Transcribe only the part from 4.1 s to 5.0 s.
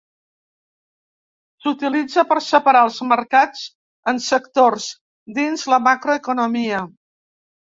en sectors